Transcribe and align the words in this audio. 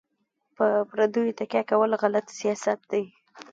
په 0.55 0.67
پردیو 0.89 1.35
تکیه 1.39 1.63
کول 1.69 1.91
غلط 2.01 2.27
سیاست 2.39 2.79
دی. 2.91 3.03